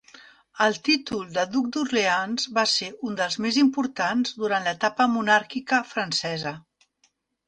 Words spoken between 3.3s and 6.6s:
més importants durant l'etapa monàrquica francesa.